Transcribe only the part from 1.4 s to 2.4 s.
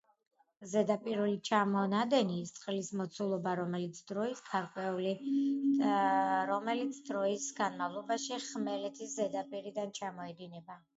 ჩამონადენი-